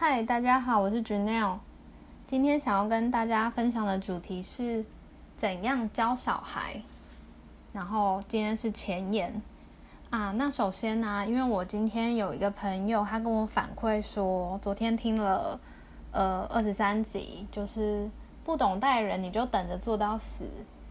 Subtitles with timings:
[0.00, 1.58] 嗨，大家好，我是 Janelle。
[2.24, 4.84] 今天想要跟大家分享的主题是
[5.36, 6.80] 怎样教小孩。
[7.72, 9.42] 然后今天是前言
[10.10, 10.30] 啊。
[10.36, 15.58] 那首先呢，因为我今天有一个朋友，他跟我反馈说，昨天听了
[16.12, 18.08] 呃二十三集，就是
[18.44, 20.44] 不懂待人，你就等着做到死。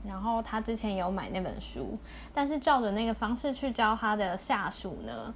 [0.06, 1.98] 然后他之前有买那本书，
[2.34, 5.34] 但是照着那个方式去教他的下属呢，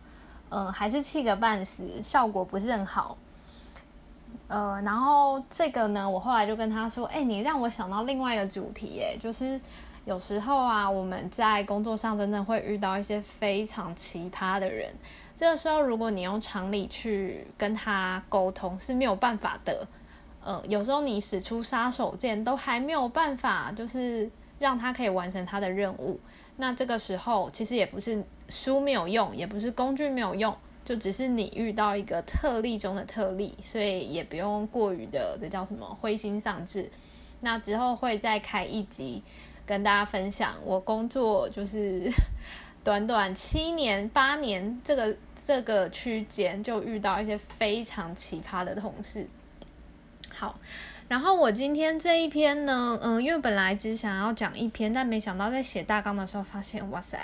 [0.50, 3.18] 嗯，还是气个半死，效果不是很好。
[4.52, 9.58] 呃，然后这个呢，我后来就跟他说：“哎，你让我想到另外一个主题，哎，就是
[10.04, 14.94] 有时候啊，我们在工作上真的会遇到一些非常奇葩的人，
[15.38, 19.88] 这个时候如果你用常理去跟他沟通是没有办法的。
[20.44, 26.20] 呃，有时候你使出杀手锏都还没有办法，就是让他可以完成他的任务。
[26.58, 36.90] 那这个时候其实也不是书没有用，也不是工具没有用。”就只是你遇到一个特例中的特例，所以也不用过于的这叫什么灰心丧志。
[37.42, 39.22] 那之后会再开一集
[39.66, 42.12] 跟大家分享，我工作就是
[42.84, 45.16] 短短七年八年这个
[45.48, 49.28] 这个区间就遇到一些非常奇葩的同事。
[50.34, 50.60] 好，
[51.08, 57.20] 然后我今天这一篇呢，嗯，因为本来只想要讲一篇，但没想到在写大纲的时候发现，哇塞！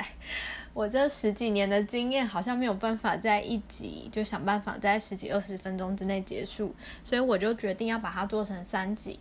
[0.78, 6.72] 我这十几年的经验好像没有办法在一集就想办法在十几二十分钟之内结束，
[7.04, 9.20] 所以我就决定要把它做成三集。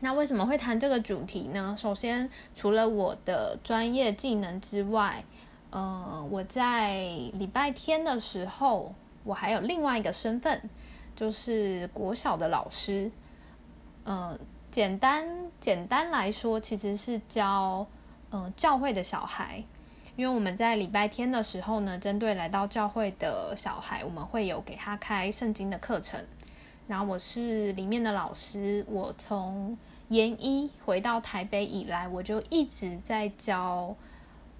[0.00, 1.76] 那为什么会谈这个主题呢？
[1.76, 5.22] 首先，除了我的专业技能之外，
[5.68, 7.00] 呃，我在
[7.34, 10.62] 礼拜天的时候，我还有另外一个身份，
[11.14, 13.10] 就是国小的老师。
[14.06, 14.38] 嗯，
[14.70, 15.26] 简单
[15.60, 17.86] 简单来说，其实是教
[18.30, 19.62] 嗯教会的小孩。
[20.16, 26.18] 因为我们在礼拜天的时候呢，针对来到教会的小孩，我们会有给他开圣经的课程。
[26.88, 29.76] 然后我是里面的老师，我从
[30.08, 33.94] 研一回到台北以来，我就一直在教，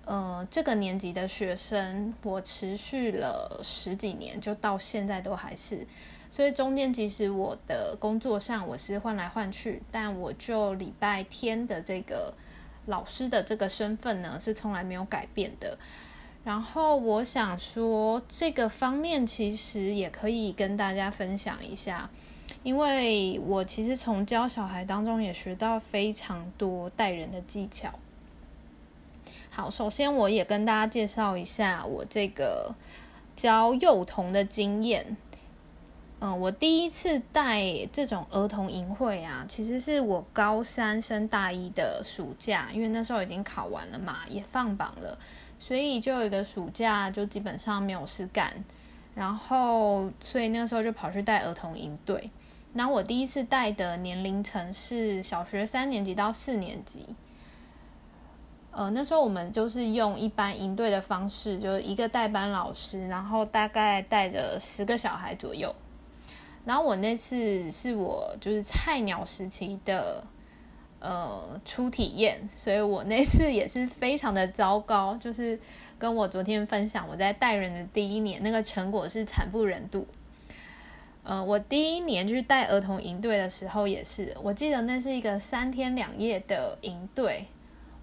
[0.04, 5.86] 呃，这个年级的学生，我持续了十几年，就到现在都还是。
[6.30, 12.34] 所以中间即使我的工作上我是换来换去，但我就礼拜天的这个。
[12.86, 15.78] 老师的这个身份呢，是从来没有改变的。
[16.44, 22.08] 然后我想说，这个方面其实也可以跟大家分享一下，
[22.62, 27.92] 因为我其实从教小孩当中也学到非常多带人的技巧。
[29.50, 32.74] 好，首先我也跟大家介绍一下我这个
[33.34, 35.16] 教幼童的经验。
[36.18, 37.62] 嗯，我第一次带
[37.92, 45.18] 这种儿童营会啊，其实是我高三升大一的暑假，因为那时候已经考完了嘛，也放榜了，
[45.58, 48.50] 所以就有一个暑假就基本上没有事干，
[49.14, 52.30] 然后所以那时候就跑去带儿童营队。
[52.72, 57.14] 那我第一次带的年龄层是小学三年级到四年级，
[58.70, 65.74] 呃，那时候我们就是用一般营队的方式，就是一个代班老师，然后大概带着十个小孩左右。
[66.66, 70.26] 然后我那次是我就是菜鸟时期的
[70.98, 75.16] 呃初体验，所以我那次也是非常的糟糕。
[75.20, 75.58] 就是
[75.96, 80.04] 跟我昨天分享我在带人的第一年，那个成果是惨不忍睹。
[81.22, 87.46] 呃，我第一年就是带儿童营队的时候也是，我记得那是一个三天两夜的营队，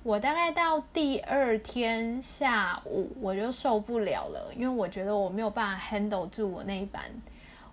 [0.03, 7.03] 我大概到第二天下午我就受不了了，因为我觉得我没有办法 handle 住我那一班。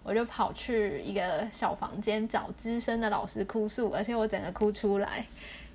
[0.02, 5.24] 我就跑去一个小房间找资深的老师哭诉，而且我整个哭出来。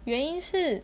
[0.03, 0.84] 原因是，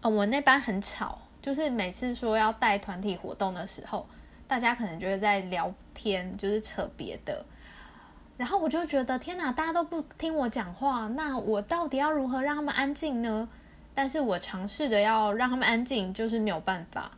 [0.00, 4.06] 哦，我那班很吵，就是每次说要带团体活动的时候，
[4.46, 7.44] 大家可能就是在聊天，就是扯别的。
[8.36, 13.48] 然后我就觉得，天哪，大家都不听我讲话，那我到底要如何让他们安静呢？
[13.94, 17.10] 但是我尝试着要让他们安静，就是没有办法。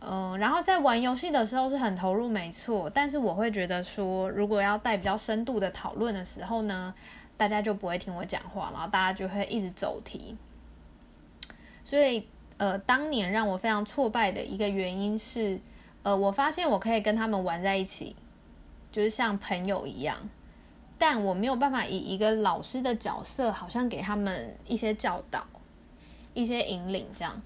[0.00, 2.88] 嗯，然后在玩游戏的时候是很投入，没错。
[2.88, 6.94] 但是我会觉得说，如果要带比较深度的讨论的时候呢，
[7.36, 10.36] 大家就不会听我讲话，然后大家就会一直走题。
[11.84, 12.28] 所以，
[12.58, 15.60] 呃，当年让我非常挫败的一个原因是，
[16.04, 18.14] 呃，我发现我可以跟他们玩在一起，
[18.92, 20.16] 就是像朋友一样，
[20.96, 25.44] 但我没有办法以一个老师的角色，好像给他们一些教导、
[26.34, 27.42] 一些引领这样。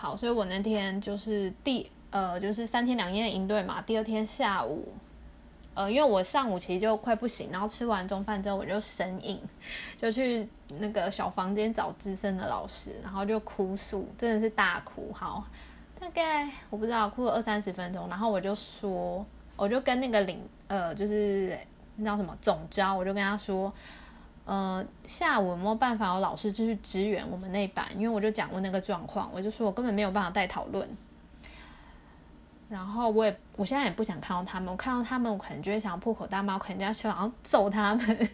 [0.00, 3.82] 好，所以我那天就是第呃，就是三天两夜的营队嘛。
[3.82, 4.92] 第二天下午，
[5.74, 9.40] 呃，因为我上午其实就快不行，然后吃完中饭之后我就神隐，
[9.96, 10.48] 就去
[10.78, 15.12] 那个小房间找资深的老师，然后就哭诉，真的是大哭。
[15.12, 15.44] 好，
[15.98, 21.58] 大概我不知道哭了二三十分钟，然后我就说，我就跟那个领呃，就是
[21.96, 23.72] 那叫什么总招，我就跟他说，
[24.48, 27.86] 呃，下午有没有办法有老师继续支援我们那班？
[27.94, 30.88] 因为我就讲过那个状况，我就说我根本没有办法带讨论。
[32.70, 34.70] 然后我也，我现在也不想看到他们。
[34.70, 38.30] 我看到他们，我可能就会想要破口大骂，我可能要想要揍他们，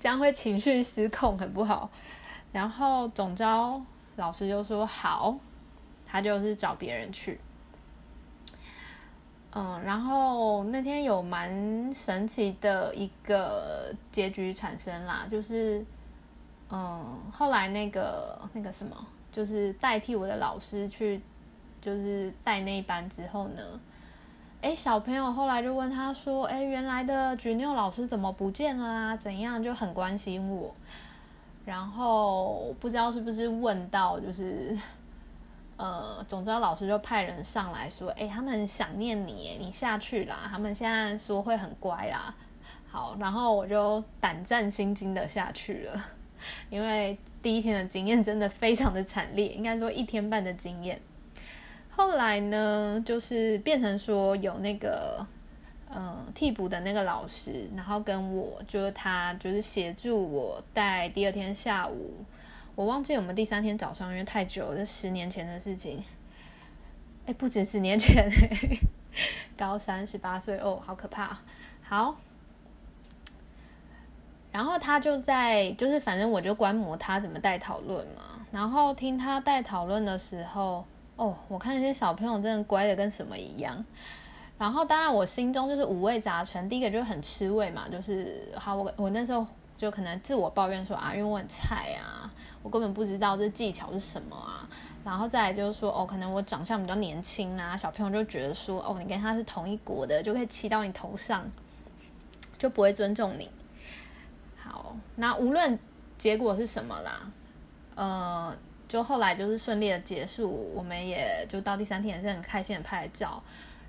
[0.00, 1.88] 这样会情绪失控，很不好。
[2.50, 3.80] 然后总招
[4.16, 5.38] 老师就说好，
[6.04, 7.38] 他就是找别人去。
[9.54, 15.84] 嗯，然后那天有蛮神奇的一个结局产生啦，就是
[16.70, 18.94] 嗯，后来那个那个什么，
[19.30, 21.20] 就是代替我的老师去。
[21.80, 23.62] 就是带那一班之后呢，
[24.62, 29.14] 哎，小朋友后来就问他说：“哎，原来的举六老师怎么不见了啊？
[29.14, 30.74] 怎样？”就很关心我。
[31.66, 34.74] 然后不知道是不是问到，就是
[35.76, 40.48] 呃，总之老师就派人上来说：“哎，他们很想念你，你下去啦。
[40.50, 42.34] 他们现在说会很乖啦。”
[42.88, 46.04] 好，然后我就胆战心惊的下去了，
[46.70, 51.00] 因为第一天的经验真的非常的惨烈，应该说一天半的经验。
[51.90, 55.26] 后来呢，就是变成说有那个，
[55.92, 62.24] 嗯，替补的那个老师，然后跟我，就是他，就是协助我带第二天下午，
[62.74, 66.02] 我忘记我们第三天早上，因为太久了，这十年前的事情，
[67.26, 68.28] 哎，不止十年前，
[69.56, 71.38] 高三十八岁哦，好可怕。
[71.82, 72.16] 好，
[74.50, 80.84] 然后他就在，就是反正我就观摩他怎么带讨论嘛，然后听他带讨论的时候。
[81.16, 83.84] 哦，我看那些小朋友真的乖的跟什么一样，
[84.58, 86.68] 然后当然我心中就是五味杂陈。
[86.68, 89.46] 第一个就是很吃味嘛，就是好我我那时候
[89.84, 92.32] 就可能自我抱怨说啊，因为我很菜啊，
[92.62, 94.66] 我根本不知道这技巧是什么啊。
[95.04, 101.44] 然后再来就是说哦，可能我长相比较年轻啊，小朋友就觉得说哦，你跟他是同一国的，就可以骑到你头上，
[102.56, 103.50] 就不会尊重你。
[104.56, 105.78] 好，那无论
[106.16, 107.30] 结果是什么啦，
[107.94, 108.56] 呃。
[108.86, 113.42] 就后来就是顺利的结束，我们也就到第三天也是很开心的拍照，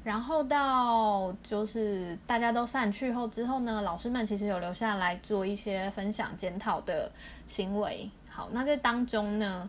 [0.05, 7.11] 然后到就是大家都散去后之后呢，老师们其实有留下来做一些分享检讨的
[7.47, 8.07] 行为。
[8.29, 9.67] 好，那在当中呢，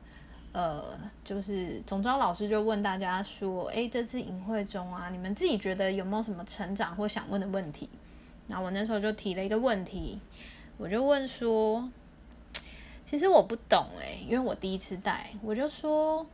[0.52, 0.84] 呃，
[1.24, 7.88] 就是总招老师就问大家说：“哎，这次营会中啊，你们自己觉得有没有什么成长或想问的问题？”
[8.46, 10.20] 那我那时候就提了一个问题，
[10.76, 11.88] 我就问说。
[13.06, 16.26] 其实我不懂哎，因为我第一次带，我就说，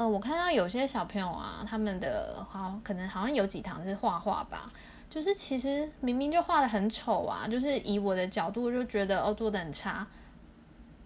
[0.00, 4.72] 呃，我看到有些小朋友啊，他们的好可能好像有几堂是画画吧，
[5.10, 10.06] 就是其实明明就画的很丑啊，就是以我的角度就觉得哦做的很差，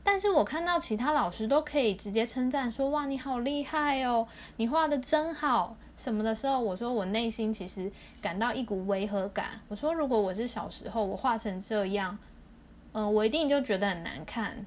[0.04, 7.90] 但是我看到其他老师都可以直接称赞说哇你好厉害哦，你画的真好什么的时候，我说我内心其实
[8.22, 12.16] 感到一股违和感，我说如果我是小时候我画成这样。
[12.92, 14.64] 嗯，我一定就觉得很难看，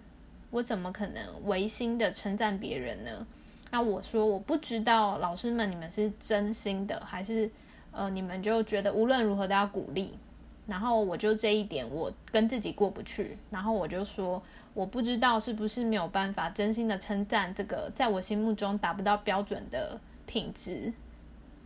[0.51, 3.25] 我怎么可能违心的称赞别人呢？
[3.71, 7.49] 那我说我不知道，老师们你们是真心的，还是
[7.91, 10.13] 呃你们就觉得无论如何都要鼓励？
[10.67, 14.41] 然后我就这一点我跟自己过不去，然后我就说
[14.73, 20.91] 我不知道是不是没有办法真心的称赞这个在我心目中达不到标准的品质，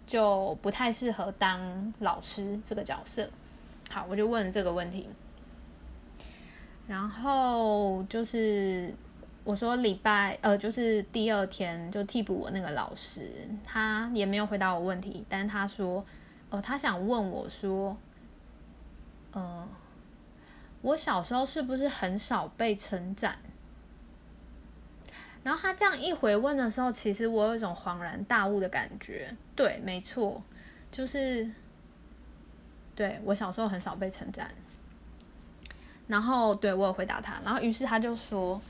[0.06, 3.28] 就不太适合当老师这个角色。
[3.90, 5.10] 好，我就问这个问题。
[6.88, 8.94] 然后就是
[9.44, 13.32] 我说礼拜呃，就是第二天就替补我那个老师，
[13.64, 16.06] 他也没有回答我问题，但他说
[16.50, 17.98] 哦，他想问我说，
[19.34, 19.68] 嗯，
[20.82, 23.38] 我小时候是不是很少被称赞？
[25.44, 29.36] 然后他这样一回问的时候，其实我有一种恍然大悟的感觉。
[29.56, 30.40] 对，没错，
[30.92, 31.50] 就是
[32.94, 34.52] 对我小时候很少被称赞。
[36.06, 38.62] 然后对我有回答他，然后于是他就说，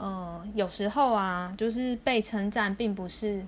[0.00, 3.44] 呃，有时候啊，就是被称赞，并不是，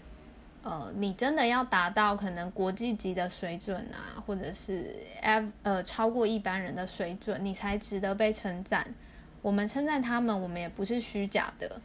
[0.63, 4.95] 呃，你真的要达到可能国际级的水准啊，或者是
[5.63, 8.87] 呃超过一般人的水准，你才值得被称赞。
[9.41, 11.81] 我们称赞他们，我们也不是虚假的，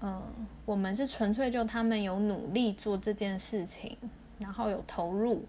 [0.00, 0.20] 嗯，
[0.64, 3.96] 我们是纯粹就他们有努力做这件事情，
[4.40, 5.46] 然后有投入。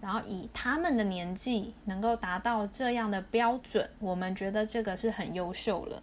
[0.00, 6.02] 然后以他们的年纪能够达到这样的标准，我们觉得这个是很优秀了。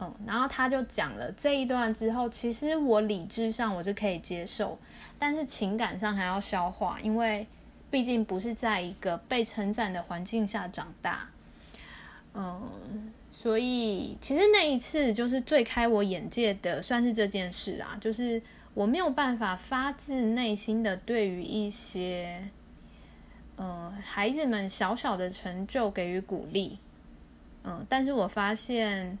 [0.00, 4.78] 嗯，然后他就讲了这一段之后，其实我理智上我是可以接受，
[5.18, 7.46] 但是情感上还要消化，因为
[7.90, 11.28] 毕竟不是在一个被称赞的环境下长大。
[12.34, 18.42] 嗯，所以其实那一次就是最开我眼界的，算是这件事啦，就是。
[18.72, 22.48] 我没有办法发自内心的对于一些，
[23.56, 26.78] 呃，孩子们小小的成就给予鼓励，
[27.64, 29.18] 嗯，但是我发现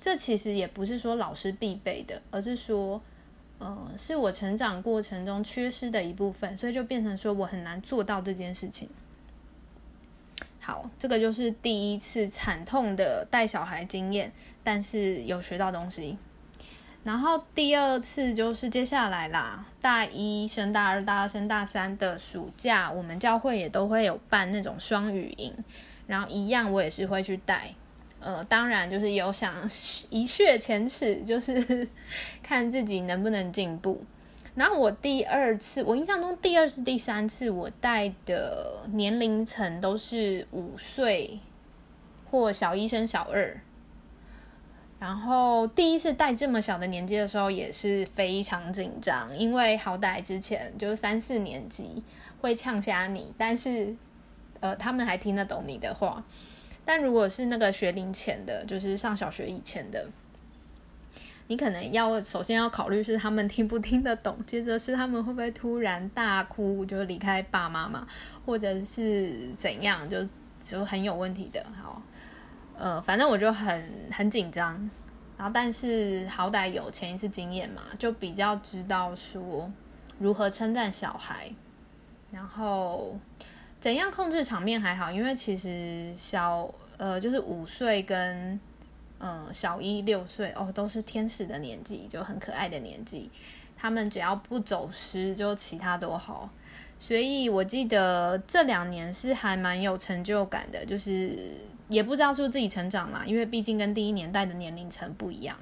[0.00, 3.00] 这其实也不是说老师必备的，而是说，
[3.58, 8.88] 呃，是我成长过程中缺失的一部分，所以就变成说我很难做到这件事情。
[10.60, 14.32] 好，这个就是第一次惨痛的带小孩经验，
[14.64, 16.16] 但是有学到东西。
[17.02, 25.54] 然后第二次就是接下来啦，大一升大二，大二升大三的暑假，我们教会也都会有办那种双语营，
[26.06, 27.74] 然后一样我也是会去带。
[28.20, 29.54] 呃，当然就是有想
[30.10, 31.88] 一雪前耻，就是
[32.42, 34.04] 看自己能不能进步。
[34.54, 41.38] 然后我第二次，我印象中第二次、第三次我带的年龄层都是五岁
[42.30, 43.58] 或小一升小二。
[44.98, 52.02] 然后第一次带这么小的年纪的时候也是非常紧张，因为好歹之前就是三四年级
[52.42, 53.96] 会呛瞎你，但是
[54.58, 56.22] 呃他们还听得懂你的话。
[56.84, 60.08] 但如果是那个学龄前的，就是上小学以前的，
[61.48, 68.06] 你可能要首先要考虑是他们听不听得懂，接着是他们会不会突然大哭就离开爸妈嘛，
[68.44, 70.26] 或者是怎样，就
[70.62, 71.64] 就很有问题的。
[71.80, 72.02] 好。
[72.82, 74.72] 呃，反正我就很很紧张，
[75.36, 79.70] 然后但是好歹有前一次经验嘛，就比较知道说
[80.18, 81.52] 如何称赞小孩，
[82.30, 83.18] 然后
[83.80, 88.60] 怎样控制场面还好，因为其实小呃就是五岁跟
[89.18, 93.30] 嗯小一六岁哦都是天使的年纪，就很可爱的年纪，
[93.76, 96.50] 他们只要不走失，就其他都好。
[96.98, 101.56] 所以我记得这两年是还蛮有成就感的，就是。
[101.90, 105.56] 也不知道是自己成长啦，因为毕竟跟第一年代的年龄层不一样。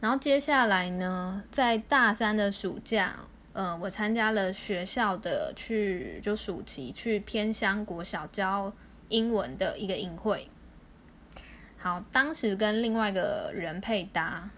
[0.00, 3.16] 然后接下来呢，在大三的暑假，
[3.52, 8.72] 呃，我参加了学校的去就暑期去偏乡国小教
[9.08, 10.48] 英文的一个营会。
[11.76, 14.48] 好，当时跟另外一个人配搭，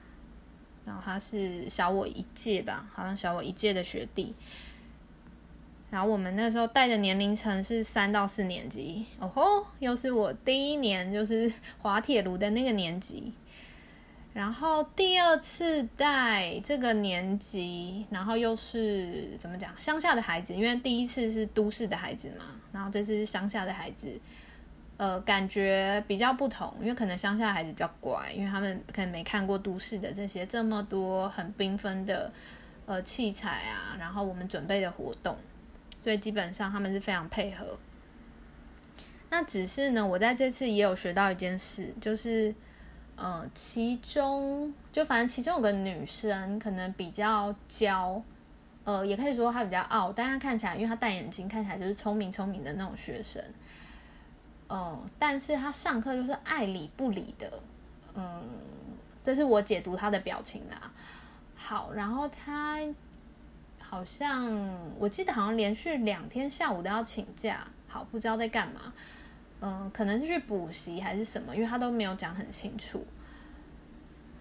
[0.84, 4.34] 然后他是小我一届吧，好像小我一届的学弟。
[5.90, 13.32] 然后我们那时候带的年龄层是三到四年级，哦吼，又是我第一年就是滑铁卢的那个年级。
[14.34, 24.08] 然后第二次带这个年级，然后又是怎么讲乡下的孩子，因为第一次是都市的孩子嘛，然后这次是乡下的孩子，
[24.96, 32.32] 呃，感觉比较不同，因为可能乡下的孩子比较乖，因为他们可能没看过都市的这些这么多很缤纷的
[32.86, 35.36] 呃器材啊，然后我们准备的活动。
[36.02, 37.78] 所以基本上他们是非常配合。
[39.30, 42.52] 那只是呢，我在这次也有学到一件事，就是，
[43.16, 48.22] 呃，其中就反正其中有个女生可能比较娇，
[48.84, 53.42] 呃，也可以说她比较傲，但她看起来，因为她戴眼镜，看起来就是聪明聪明的那种学生。
[54.68, 57.52] 嗯，但是她上课就是爱理不理的，
[58.14, 58.42] 嗯，
[59.22, 60.90] 这是我解读她的表情啦。
[61.56, 62.78] 好，然后她。
[63.78, 64.50] 好像
[64.98, 68.90] 我记得好像连续两天下午都要请假，好不知道在干嘛，
[69.64, 73.06] 嗯，可能是去补习还是什么，因为他都没有讲很清楚。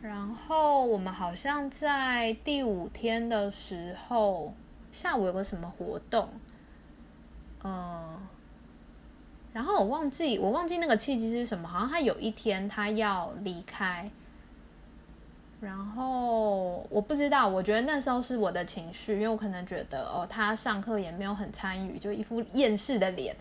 [0.01, 4.51] 然后我们好像在第五天的时候
[4.91, 6.27] 下午有个什么活动，
[7.63, 8.17] 嗯，
[9.53, 14.09] 然后我忘记我忘记那个契机是什么，好像他有一天他要离开。
[15.61, 23.35] 然后我不知道，我觉得那时候是我的情绪，因为我可能觉得哦，他上课也没有很参与，就一副厌世的脸。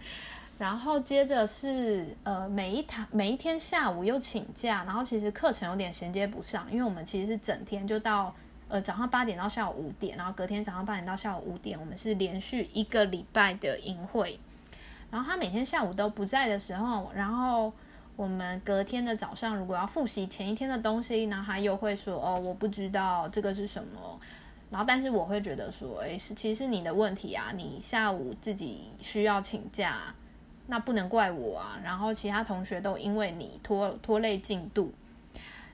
[0.60, 8.34] 然后接着是呃，每一堂每一天下午又请假，然后其实课程有点衔接不上，因为我们其实是整天就到
[8.68, 14.38] 呃早上八点到下午五点，然后隔天早上八点到下午五点，我们是连续一个礼拜的营会。
[15.10, 17.72] 然后他每天下午都不在的时候，然后。
[18.16, 24.20] 我们隔天的早上，如果要复习前一天的东西，那他又会说：“哦，我不知道这个是什么。”
[24.70, 30.14] 然后，但是我会觉得说：“诶，是其实是你的问题啊，你下午自己需要请假，
[30.70, 34.90] 那不能怪我啊。”然后其他同学都因为你拖拖累进度，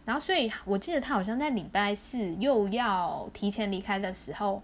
[0.04, 4.60] 然后所以我记得他好像在礼拜四又要提前离开的时候，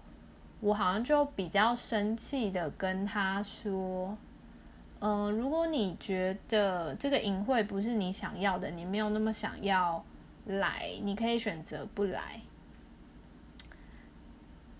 [0.59, 4.17] 我好像就比较生气的跟他说。
[5.05, 10.01] 嗯，如果你觉得这个淫会不是你想要的，你没有那么想要
[10.45, 12.39] 来，你可以选择不来。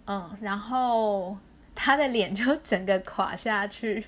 [0.06, 1.36] 嗯，然后
[1.76, 4.06] 他的脸就整个垮下去。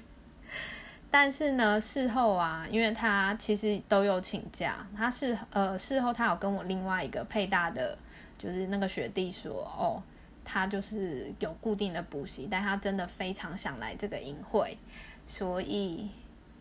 [1.11, 7.97] 但是呢，事后啊，因为他其实都有请假，他是呃事后他有跟我另外一个配搭的，
[8.37, 10.03] 就是那个学弟说，哦，
[10.43, 14.77] 他就是有固定的补习，但他真的非常想来这个营会，
[15.25, 16.09] 所以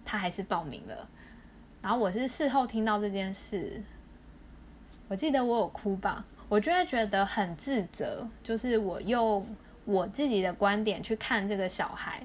[0.05, 1.09] 他还是报名了。
[1.83, 3.83] 然后我是事后听到这件事，
[5.09, 9.45] 我记得我有哭吧，我就会觉得很自责，就是我用
[9.85, 12.23] 我自己的观点去看这个小孩。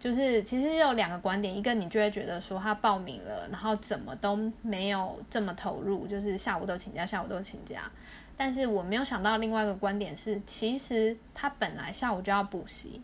[0.00, 7.82] 就是其实有两个观点，一个你就会觉得说他报名了，然后怎么都没有这么投入，就是下午都请假，下午都请假。
[8.34, 13.02] 但是我没有想到另外一个观点是，其实他本来下午就要补习，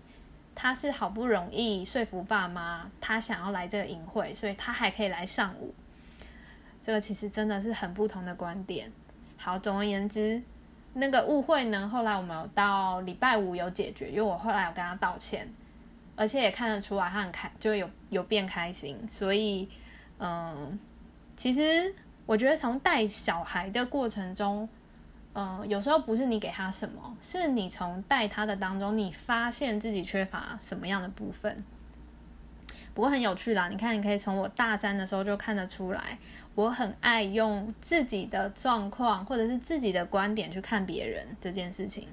[0.54, 5.74] 他是好不容易说服爸妈，他想要来这个营会，所以他还可以来上午。
[6.80, 8.90] 这个其实真的是很不同的观点。
[9.36, 10.42] 好，总而言之，
[10.94, 15.46] 那个误会呢，后来我们有到礼拜五有解决，因为我后来有跟他道歉。
[16.16, 18.98] 而且也看得出来，他很开，就有有变开心。
[19.08, 19.68] 所以，
[20.18, 20.78] 嗯，
[21.36, 21.94] 其实
[22.24, 24.68] 我觉得从带小孩的过程中，
[25.34, 31.62] 嗯，有时候不是你给他什么，是你从带他的当中，你发现自己缺乏什么样的部分。
[32.94, 36.18] 不过很有趣啦，你看，你可以从我大三的时候就看得出来，
[36.54, 42.08] 我很爱用自己的状况或者是自己的观点去看别人这件事情。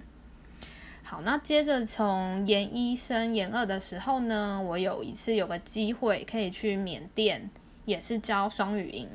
[1.13, 7.51] 好，那接着从研一升研二的时候呢，我有一次有个机会可以去缅甸，
[7.85, 9.07] 也是教双语音。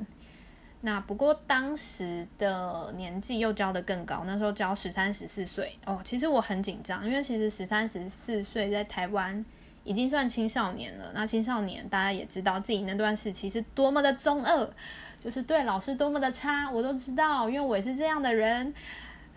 [0.83, 6.01] 那不过当时的年纪又教的更高，那时候教十三十四岁哦。
[6.05, 9.45] 其实我很紧张，因为其实十三十四岁在台湾
[9.83, 11.11] 已经算青少年了。
[11.13, 14.71] 那青少年大家也知道自己那段时期是多么的中二，
[15.19, 18.73] 就是对老师多么的差，我都知道，因为我也是这样的人。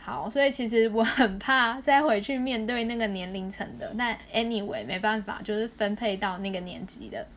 [0.03, 3.93] 好，所以其实我很怕再回去面对那个年龄层的。
[3.95, 7.27] 但 anyway 没办法，就是分配到那个年级的，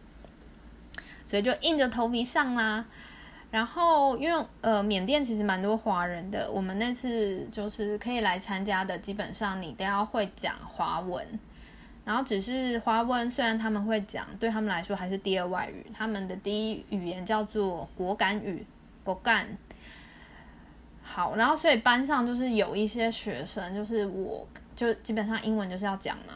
[1.27, 2.87] 所以就硬着头皮上啦。
[3.51, 11.25] 然后因为呃缅甸其实蛮多华人的，我们那次就是可以来参加的，基本上你都要会讲华文。
[12.07, 18.67] 然后只是华文虽然他们会讲，对他们来说还是第二外语，他们的第一语言叫做果敢语，
[19.05, 19.47] 果敢。
[21.07, 26.35] 好，然后所以班上就是有一些学生，就是我就基本上英文就是要讲嘛，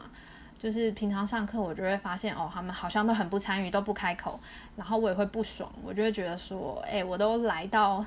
[0.58, 4.38] 就是平常上课我就会发现哦，他们好像都很不参与，都不开口，
[4.76, 8.04] 然后我也会不爽，我就会觉得说，哎，我都来到，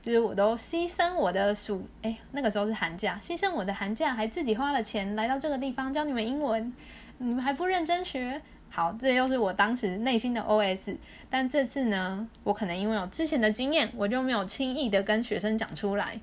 [0.00, 6.72] 就是我都牺牲我的暑，哎，那个时候是寒假，牺牲我的寒假，还自己花了钱来到这个地方教你们英文，
[7.18, 8.40] 你们还不认真学。
[8.70, 10.96] 好，这又是我当时内心的 OS。
[11.30, 16.20] 但这次呢，我可能因为有之前的经验，我就没有轻易的跟学生讲出来。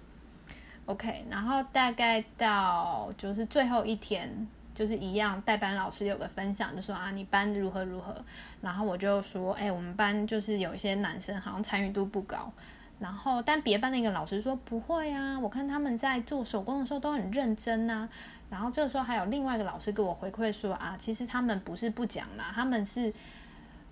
[0.85, 8.15] OK，然后大概到就是最后一天，就是一样，代班老师有个分享，就说啊，你班如何如何。
[8.61, 12.51] 然后我就说，哎，我们班就是有一些男生好像参与度不高。
[12.97, 18.07] 然后但别班的一个老师说不会啊，我看他们在做手工的时候都很认真啊。
[18.47, 23.11] 然后这个时候还有另外一个老师给我回馈说啊，其实他们不是不讲啦，他们是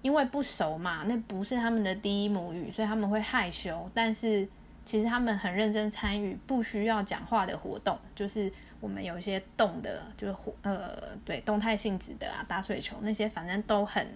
[0.02, 3.89] 因为不熟嘛，那不是他们的第一母语，所以他们会害羞。
[3.94, 4.48] 但是
[4.86, 14.08] 其实他们很认真参与不需要讲话的活动，就是我们有一些动的，就是呃对动态性质的啊，打水球那些，反正都很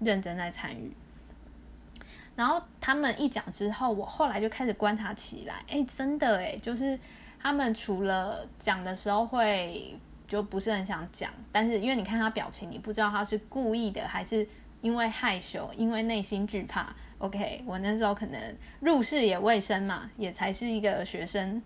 [0.00, 0.92] 认真在参与。
[2.36, 6.96] 然后他们一讲之后，我后来就开始观察起来，哎，真的哎，就是。
[7.40, 14.46] 他们除了讲的时候会就不是很想讲，但是因为你看他表情，你不知道他是故意的还是
[14.80, 16.94] 因为害羞，因为内心惧怕。
[17.18, 21.60] OK，我那时候可能入世也未深嘛，也才是一个学生。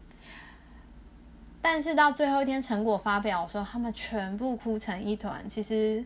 [1.60, 5.48] 但是到最后一天成果发表的时候，他们全部哭成一团。
[5.48, 6.04] 其实，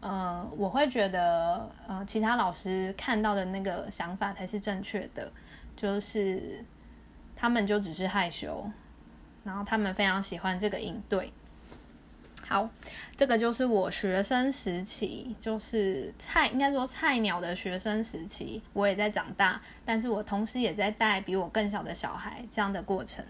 [0.00, 5.30] 呃，我会觉得，呃，其他老师看到的那个想法才是正确的，
[5.74, 6.64] 就是
[7.34, 8.64] 他们就只是害羞。
[9.48, 11.32] 然后他们非常喜欢这个营队。
[12.46, 12.68] 好，
[13.16, 18.60] 这个就是我学生时期，就是菜应该说菜鸟的学生时期。
[18.74, 23.24] 我也在长大，但是我同时也在带比我更小的小孩这样的过程。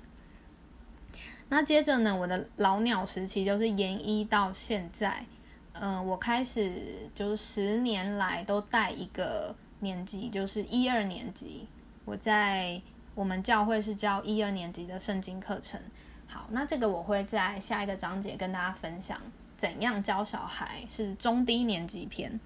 [1.49, 5.25] 那接着呢，我的老鸟时期就是研一到现在，
[5.73, 6.73] 嗯，我开始
[7.15, 11.69] 就是十年来都带一个年级，就是一二年级。
[12.05, 12.81] 我在
[13.15, 15.81] 我们教会是教一二年级的圣经课程。
[16.31, 19.19] 好，那这个我会在下一个章节跟大家分享
[19.57, 22.39] 怎样教小孩，是中低年级篇。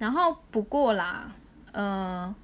[0.00, 1.32] 然后不过啦，
[1.70, 2.34] 呃，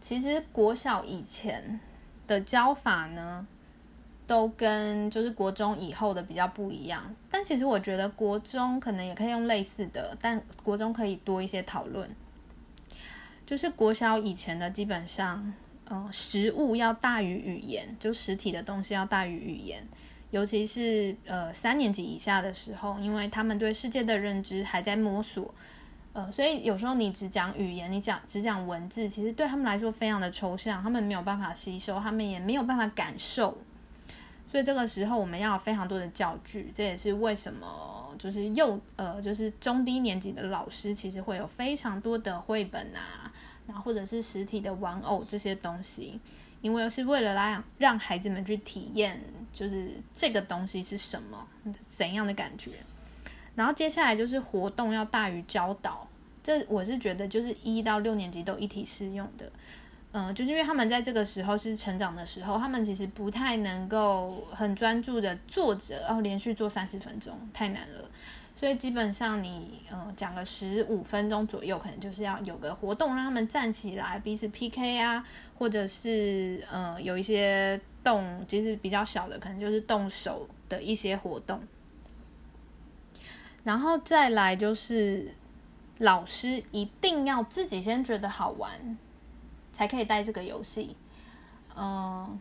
[0.00, 1.78] 其实国小以前
[2.26, 3.46] 的教法呢，
[4.26, 7.14] 都跟就是国中以后的比较不一样。
[7.30, 12.10] 但其实我觉得国中可能也可以用类似的，但国中可以多一些讨论。
[13.44, 15.52] 就是国小以前的基本上。
[15.90, 19.86] 嗯，实物要大于语言，就实体的东西要大于语言。
[20.30, 25.54] 尤其是呃三年级以下的时候，因为他们对世界的认知还在摸索，
[26.12, 33.56] 呃，所以有时候你只讲语言，你讲只讲文字，其实对他们来说非常的抽象，他们没有办法吸收，他们也没有办法感受。
[34.50, 43.32] 所以这个时候我们要有非常多的教具，这也是为什么就是幼呃就是中低年级的老师其实会有非常多的绘本啊，
[43.68, 46.18] 然后或者是实体的玩偶这些东西，
[46.62, 51.46] 因为是为了来让孩子们去体验，就是这个东西是什么
[51.82, 52.72] 怎样的感觉。
[53.54, 56.08] 然后接下来就是活动要大于教导，
[56.42, 59.52] 这我是觉得就是一到六年级都一体适用的。
[60.12, 68.08] 嗯，就是因为他们在这个时候是成长的时候，他们其实不太能够很专注的坐着，然后连续做三十分钟，太难了。
[68.58, 75.24] 所以基本上你嗯讲个十五分钟左右，可能就是要有个活动，让他们站起来彼此 PK 啊，
[75.56, 81.60] 或者是嗯有一些动，其实比较小的，可能就是动手的一些活动。
[83.62, 85.34] 然后再来就是
[85.98, 88.96] 老师一定要自己先觉得好玩。
[89.70, 90.96] 才可以带这个游戏，
[91.76, 92.40] 嗯，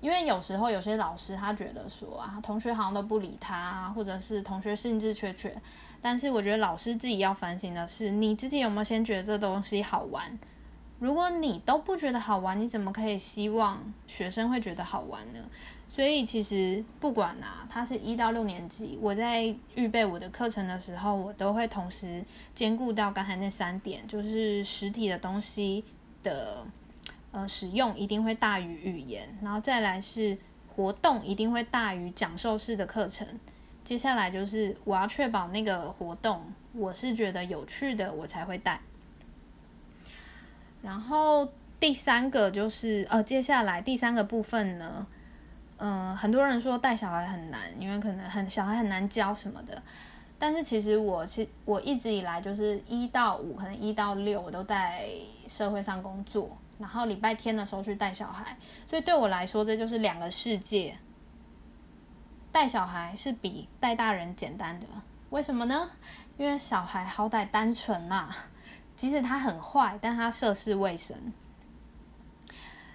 [0.00, 5.54] 因为有时候有些老师他觉得说啊，同学好像都不理他，或者是同学兴致缺缺。
[6.00, 10.38] 但是我觉得老师自己要反省的是，你自己有没有先觉得这东西好玩？
[11.00, 15.40] 如果你都不觉得好玩，你怎么可以希望学生会觉得好玩呢？
[15.88, 25.84] 所以其实不管啊，他是一到六年级，我在预备我的课程的时候，我都会同时兼顾到刚才那三点，就是实体的东西。
[26.20, 26.66] 的
[27.38, 30.36] 呃使用一定会大于语言，然后再来是
[30.74, 33.26] 活动一定会大于讲授式的课程。
[33.84, 38.80] 接下来就是我要确保那个活动我是觉得有趣的，我才会带。
[40.82, 41.48] 然后
[41.80, 45.06] 第三个就是呃，接下来第三个部分呢，
[45.78, 49.82] 嗯，很多人说带小孩很难，因为可能很小孩很难教什么的。
[50.38, 55.08] 但是其实我其我一直以来就是一到五，可能一到六我都在
[55.48, 60.96] 社会上工作，然后礼拜天的时候去带小孩，所以对我来说这就是两个世界。
[62.50, 64.86] 带小孩是比带大人简单的，
[65.30, 65.90] 为什么呢？
[66.36, 68.30] 因为小孩好歹单纯嘛，
[68.96, 71.32] 即使他很坏，但他涉世未深。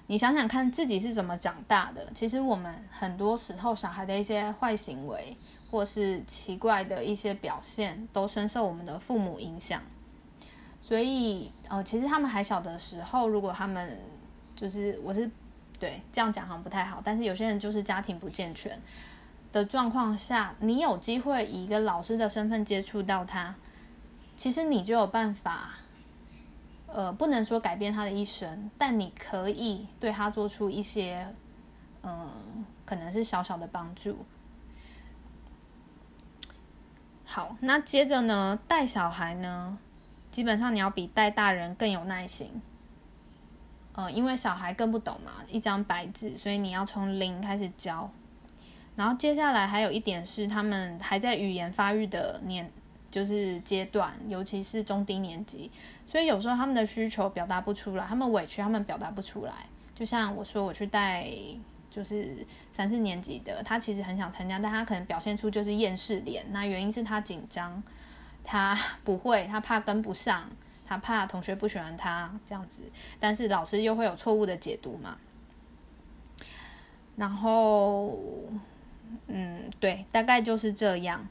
[0.07, 5.37] 你想想看自己是怎么长大的，其实我们很多时候小孩的一些坏行为。
[5.71, 9.81] 或是奇怪的一些表现，都深受我们的父母影响。
[10.85, 13.97] 所以，呃，其实他们还小的时候，如果他们
[14.55, 15.31] 就是我是
[15.79, 18.77] 对这样讲好像不太好，但是有些人就是家庭不健全
[19.53, 23.55] 的状况下，你有机会以一个老师的身份接触到他，
[24.35, 25.69] 其实你就有办法，
[26.87, 31.33] 呃，不能说改变他的一生，但你可以对他做出一些，
[32.03, 34.25] 嗯，可能是小小的帮助。
[37.25, 39.77] 好，那接着呢，带小孩呢，
[40.33, 42.61] 基本上你要比带大人更有耐心。
[43.93, 48.11] 呃，因为小孩更不懂嘛，一张白纸，所以你要从零开始教。
[48.95, 52.69] 然后接下来还有一点是，他们还在语言发育的年，
[53.09, 55.71] 就是阶段，尤其是中低年级，
[56.11, 59.53] 所以有时候他们的需求表达不出来，他们委屈，他们表达不出来。
[59.95, 61.25] 就像我说，我去带。
[61.93, 66.43] 就是三四年级的，他其实很想参加，但他可能表现出就是厌世脸。
[66.49, 67.83] 那原因是他紧张，
[68.43, 70.49] 他不会，他怕跟不上，
[70.85, 72.81] 他怕同学不喜欢他这样子。
[73.19, 75.17] 但是老师又会有错误的解读嘛。
[77.15, 78.17] 然后，
[79.27, 81.27] 嗯，对，大概就是这样。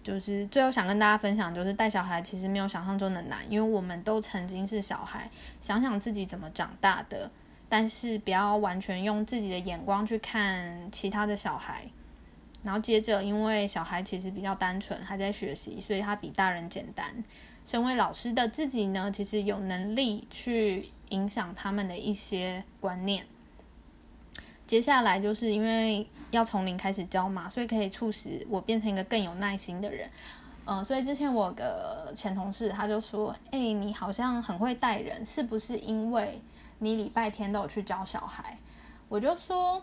[0.00, 5.28] 就是最后想跟大家分享，就是带小孩其实没有想象中的难，因为我们都曾经是小孩，
[5.60, 7.30] 想想自己怎么长大的。
[7.68, 11.86] 但是不要完全用自己的眼光去看其他的小孩，
[12.62, 17.06] 然后接着，因为小孩其实比较单纯，还在学习，所以他比大人简单。
[17.64, 23.26] 身为老师的自己呢，其实有能力去影响他们的一些观念。
[24.66, 30.08] 接下来就是因为要从零开始教嘛，所以可以促使我变成一个更有耐心的人。
[30.64, 36.40] 嗯，所以之前我的前同事他就说：“哎，你好像很会带人，是不是因为？”
[36.80, 38.56] 你礼拜天都有去教小孩，
[39.08, 39.82] 我就说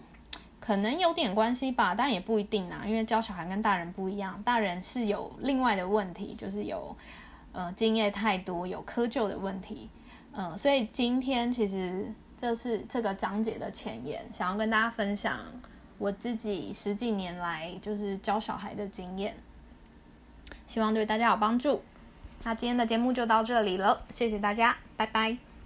[0.65, 6.95] 可能有点关系吧，但也不一定啊，因为教小孩跟大人不一样，大人是有另外的问题，就是有
[7.51, 9.89] 呃经验太多、有窠臼的问题，
[10.33, 15.39] 嗯，所以今天其实这是这个章节的前言，想要跟大家分享
[15.99, 19.37] 我自己十几年来就是教小孩的经验，
[20.65, 21.83] 希望对大家有帮助。
[22.43, 25.45] 那今天的节目就到这里了，谢谢大家，拜拜。